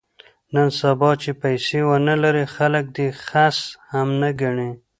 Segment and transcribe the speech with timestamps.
[0.53, 3.57] نن سبا چې پیسې ونه لرې خلک دې خس
[3.91, 4.69] هم نه ګڼي.